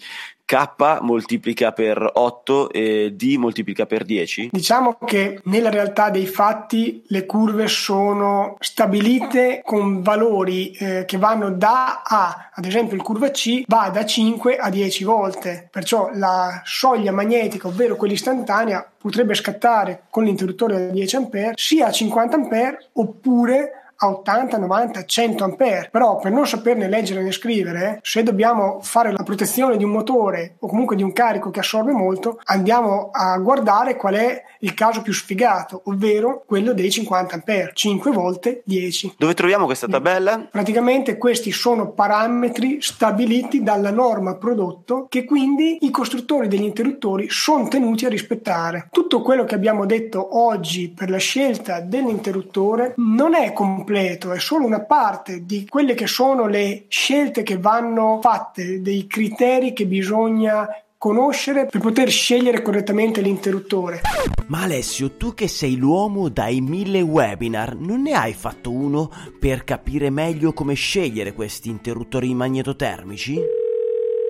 K 0.49 1.01
moltiplica 1.03 1.73
per 1.73 2.11
8 2.11 2.71
e 2.71 3.13
D 3.13 3.35
moltiplica 3.37 3.85
per 3.85 4.05
10? 4.05 4.49
Diciamo 4.51 4.97
che 5.05 5.43
nella 5.45 5.69
realtà 5.69 6.09
dei 6.09 6.25
fatti 6.25 7.03
le 7.09 7.27
curve 7.27 7.69
sono 7.69 8.57
stabilite 8.59 9.61
con 9.63 10.01
valori 10.01 10.71
eh, 10.71 11.05
che 11.05 11.19
vanno 11.19 11.51
da 11.51 12.01
A, 12.03 12.51
ad 12.55 12.65
esempio 12.65 12.97
il 12.97 13.03
curva 13.03 13.31
C 13.31 13.65
va 13.67 13.91
da 13.91 14.07
5 14.07 14.57
a 14.57 14.71
10 14.71 15.05
volte, 15.05 15.69
perciò 15.71 16.09
la 16.15 16.63
soglia 16.65 17.13
magnetica, 17.13 17.69
ovvero 17.69 17.97
quella 17.97 18.15
istantanea, 18.15 18.91
potrebbe 18.97 19.35
scattare 19.35 20.05
con 20.09 20.25
l'interruttore 20.25 20.87
da 20.87 20.93
10 20.93 21.17
A 21.17 21.29
sia 21.57 21.89
a 21.89 21.93
50 21.93 22.37
A 22.37 22.77
oppure 22.95 23.88
a 24.01 24.09
80, 24.09 24.59
90, 24.59 25.05
100 25.05 25.45
ampere. 25.45 25.89
Però 25.91 26.19
per 26.19 26.33
non 26.33 26.47
saperne 26.47 26.89
leggere 26.89 27.23
né 27.23 27.33
scrivere, 27.33 27.99
se 28.03 28.23
dobbiamo 28.23 28.79
fare 28.83 29.13
la 29.13 29.23
protezione 29.23 29.77
di 29.77 29.85
un 29.85 29.91
motore 29.91 30.57
o 30.61 30.69
comunque 30.69 30.97
di 30.97 31.03
un 31.03 31.13
carico 31.13 31.51
che 31.51 31.61
assorbe 31.61 31.93
molto, 31.93 32.41
andiamo 32.45 33.11
a 33.13 33.37
guardare 33.39 33.97
qual 33.97 34.15
è 34.15 34.43
il 34.61 34.75
caso 34.75 35.03
più 35.03 35.13
sfigato, 35.13 35.83
ovvero 35.85 36.43
quello 36.47 36.73
dei 36.73 36.91
50 36.91 37.35
ampere, 37.35 37.71
5 37.75 38.11
volte 38.11 38.63
10. 38.65 39.15
Dove 39.17 39.35
troviamo 39.35 39.65
questa 39.65 39.87
tabella? 39.87 40.47
Praticamente 40.51 41.17
questi 41.17 41.53
sono 41.53 41.91
parametri 41.91 42.81
stabiliti 42.81 43.63
dalla 43.63 43.91
norma 43.91 44.37
prodotto 44.37 45.07
che 45.09 45.25
quindi 45.25 45.79
i 45.83 45.91
costruttori 45.91 46.49
degli 46.49 46.65
interruttori 46.65 47.29
sono 47.29 47.69
tenuti 47.69 48.05
a 48.05 48.09
rispettare. 48.09 48.89
Tutto 48.91 49.23
quello 49.23 49.45
che 49.45 49.55
abbiamo 49.55 49.87
detto 49.87 50.39
oggi 50.39 50.91
per 50.91 51.11
la 51.11 51.19
scelta 51.19 51.81
dell'interruttore 51.81 52.95
non 52.97 53.35
è 53.35 53.53
completo 53.53 53.88
completo, 53.89 54.33
è 54.33 54.39
solo 54.39 54.67
una 54.67 54.81
parte 54.81 55.47
di 55.47 55.67
quelle 55.67 55.95
che 55.95 56.07
sono 56.07 56.47
le 56.47 56.85
scelte 56.89 57.43
che 57.43 57.57
vanno 57.57 58.19
fatte, 58.21 58.83
dei 58.83 59.07
criteri 59.07 59.73
che 59.73 59.87
bisogna 59.87 60.69
conoscere 60.99 61.67
per 61.67 61.81
poter 61.81 62.11
scegliere 62.11 62.61
correttamente 62.61 63.23
l'interruttore. 63.23 64.03
Ma 64.49 64.63
Alessio, 64.63 65.13
tu 65.17 65.33
che 65.33 65.49
sei 65.49 65.77
l'uomo 65.77 66.29
dai 66.29 66.61
mille 66.61 67.01
webinar, 67.01 67.77
non 67.77 68.03
ne 68.03 68.13
hai 68.13 68.35
fatto 68.35 68.71
uno 68.71 69.11
per 69.41 69.65
capire 69.65 70.11
meglio 70.11 70.53
come 70.53 70.75
scegliere 70.75 71.33
questi 71.33 71.71
interruttori 71.71 72.35
magnetotermici? 72.35 73.41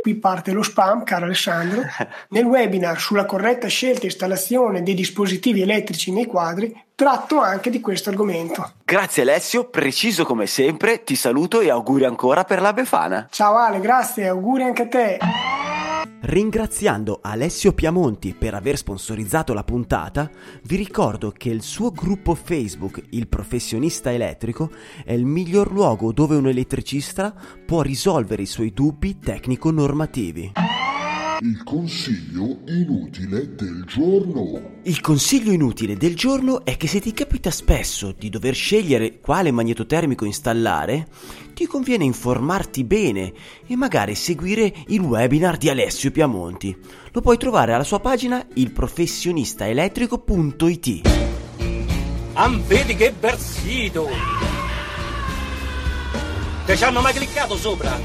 Qui 0.03 0.15
parte 0.15 0.53
lo 0.53 0.63
spam, 0.63 1.05
caro 1.05 1.25
Alessandro. 1.25 1.83
Nel 2.31 2.45
webinar 2.45 2.99
sulla 2.99 3.25
corretta 3.25 3.69
scelta 3.69 4.03
e 4.03 4.07
installazione 4.07 4.83
dei 4.83 4.95
dispositivi 4.95 5.63
elettrici 5.63 6.13
nei 6.13 6.27
quadri 6.27 6.75
tratto 6.95 7.41
anche 7.41 7.71
di 7.71 7.81
questo 7.81 8.11
argomento. 8.11 8.73
Grazie 8.85 9.23
Alessio, 9.23 9.69
preciso 9.69 10.25
come 10.25 10.47
sempre, 10.47 11.05
ti 11.05 11.15
saluto 11.15 11.61
e 11.61 11.71
auguri 11.71 12.05
ancora 12.05 12.43
per 12.43 12.61
la 12.61 12.73
Befana. 12.73 13.29
Ciao 13.31 13.57
Ale, 13.57 13.79
grazie, 13.79 14.27
auguri 14.27 14.65
anche 14.65 14.83
a 14.83 14.89
te. 14.89 15.19
Ringraziando 16.21 17.21
Alessio 17.23 17.73
Piamonti 17.73 18.35
per 18.37 18.53
aver 18.53 18.77
sponsorizzato 18.77 19.55
la 19.55 19.63
puntata, 19.63 20.29
vi 20.65 20.75
ricordo 20.75 21.31
che 21.31 21.49
il 21.49 21.63
suo 21.63 21.93
gruppo 21.93 22.35
Facebook, 22.35 23.01
Il 23.11 23.29
Professionista 23.29 24.13
Elettrico, 24.13 24.73
è 25.05 25.13
il 25.13 25.25
miglior 25.25 25.71
luogo 25.71 26.13
dove 26.13 26.35
un 26.35 26.49
elettricista 26.49 27.33
può 27.65 27.83
risolvere 27.83 28.43
i 28.43 28.47
suoi 28.47 28.73
dubbi 28.73 29.21
tecnico-normativi. 29.21 30.53
Il 31.41 31.63
consiglio 31.63 32.59
inutile 32.67 33.55
del 33.55 33.85
giorno. 33.87 34.81
Il 34.83 35.01
consiglio 35.01 35.53
inutile 35.53 35.97
del 35.97 36.17
giorno 36.17 36.65
è 36.65 36.77
che 36.77 36.89
se 36.89 36.99
ti 36.99 37.13
capita 37.13 37.53
spesso 37.53 38.11
di 38.11 38.29
dover 38.29 38.55
scegliere 38.55 39.21
quale 39.21 39.53
magnetotermico 39.53 40.25
installare, 40.25 41.07
ti 41.59 41.67
conviene 41.67 42.05
informarti 42.05 42.85
bene 42.85 43.33
e 43.67 43.75
magari 43.75 44.15
seguire 44.15 44.73
il 44.87 45.01
webinar 45.01 45.57
di 45.57 45.69
Alessio 45.69 46.13
Piamonti. 46.13 46.79
Lo 47.11 47.21
puoi 47.21 47.37
trovare 47.37 47.73
alla 47.73 47.83
sua 47.83 47.99
pagina 47.99 48.47
ilprofessionistaelettrico.it. 48.55 51.09
Am 52.35 52.63
vedi 52.63 52.95
che 52.95 53.11
bel 53.11 53.37
sito! 53.37 54.07
Te 56.65 56.77
ci 56.77 56.85
hanno 56.85 57.01
mai 57.01 57.15
cliccato 57.15 57.57
sopra? 57.57 57.99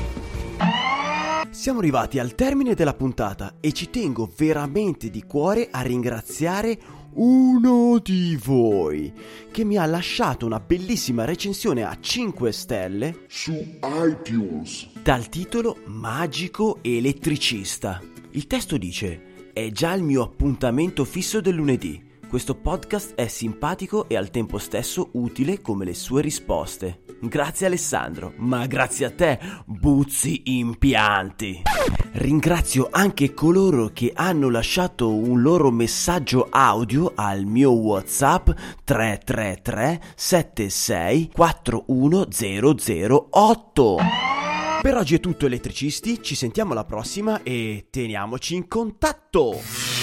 Siamo 1.52 1.78
arrivati 1.78 2.18
al 2.18 2.34
termine 2.34 2.74
della 2.74 2.96
puntata 2.96 3.58
e 3.60 3.72
ci 3.72 3.92
tengo 3.92 4.28
veramente 4.36 5.12
di 5.12 5.24
cuore 5.28 5.68
a 5.70 5.82
ringraziare 5.82 7.03
uno 7.16 8.00
di 8.00 8.38
voi 8.42 9.14
che 9.52 9.64
mi 9.64 9.78
ha 9.78 9.86
lasciato 9.86 10.46
una 10.46 10.60
bellissima 10.60 11.26
recensione 11.26 11.84
a 11.84 11.98
5 12.00 12.52
stelle 12.52 13.26
su 13.28 13.54
iTunes 13.84 14.90
dal 15.02 15.30
titolo 15.30 15.78
Magico 15.86 16.80
elettricista. 16.82 18.02
Il 18.32 18.48
testo 18.48 18.78
dice: 18.78 19.52
È 19.54 19.70
già 19.70 19.94
il 19.94 20.04
mio 20.04 20.24
appuntamento 20.24 21.06
fisso 21.06 21.42
del 21.42 21.56
lunedì. 21.56 22.03
Questo 22.34 22.56
podcast 22.56 23.14
è 23.14 23.28
simpatico 23.28 24.10
e 24.10 24.18
al 24.18 24.32
tempo 24.32 24.58
stesso 24.58 25.12
utile 25.14 25.62
come 25.62 25.86
le 25.86 25.94
sue 25.94 26.24
risposte. 26.24 27.04
Grazie 27.22 27.68
Alessandro, 27.68 28.34
ma 28.38 28.66
grazie 28.66 29.06
a 29.06 29.12
te, 29.12 29.38
Buzzi 29.68 30.42
Impianti. 30.46 31.62
Ringrazio 32.14 32.88
anche 32.90 33.36
coloro 33.36 33.92
che 33.94 34.12
hanno 34.16 34.50
lasciato 34.50 35.14
un 35.14 35.44
loro 35.44 35.70
messaggio 35.70 36.48
audio 36.50 37.12
al 37.14 37.46
mio 37.46 37.70
WhatsApp 37.70 38.50
333 38.84 40.02
76 40.16 41.34
41008. 41.36 43.98
Per 44.82 44.98
oggi 44.98 45.14
è 45.14 45.20
tutto 45.20 45.46
elettricisti, 45.46 46.24
ci 46.24 46.34
sentiamo 46.34 46.72
alla 46.72 46.84
prossima 46.84 47.44
e 47.44 47.90
teniamoci 47.92 48.56
in 48.56 48.68
contatto! 48.68 50.03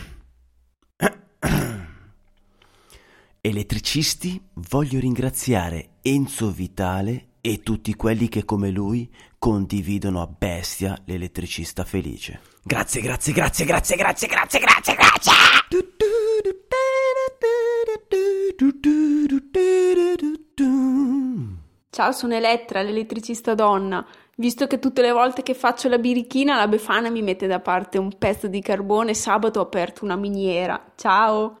Elettricisti, 3.43 4.39
voglio 4.69 4.99
ringraziare 4.99 5.93
Enzo 6.03 6.51
Vitale 6.51 7.29
e 7.41 7.61
tutti 7.63 7.95
quelli 7.95 8.29
che 8.29 8.45
come 8.45 8.69
lui 8.69 9.11
condividono 9.39 10.21
a 10.21 10.27
bestia 10.27 10.95
l'elettricista 11.05 11.83
felice. 11.83 12.39
Grazie, 12.61 13.01
grazie, 13.01 13.33
grazie, 13.33 13.65
grazie, 13.65 13.95
grazie, 13.95 14.27
grazie, 14.27 14.59
grazie, 14.59 14.93
grazie! 14.93 15.31
Ciao, 21.89 22.11
sono 22.11 22.35
Elettra, 22.35 22.83
l'elettricista 22.83 23.55
donna. 23.55 24.05
Visto 24.35 24.67
che 24.67 24.77
tutte 24.77 25.01
le 25.01 25.11
volte 25.11 25.41
che 25.41 25.55
faccio 25.55 25.89
la 25.89 25.97
birichina 25.97 26.57
la 26.57 26.67
Befana 26.67 27.09
mi 27.09 27.23
mette 27.23 27.47
da 27.47 27.59
parte 27.59 27.97
un 27.97 28.15
pezzo 28.19 28.45
di 28.45 28.61
carbone, 28.61 29.15
sabato 29.15 29.61
ho 29.61 29.63
aperto 29.63 30.05
una 30.05 30.15
miniera. 30.15 30.93
Ciao! 30.95 31.60